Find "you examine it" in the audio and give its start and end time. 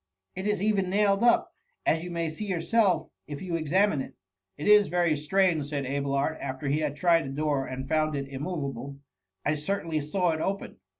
3.39-4.13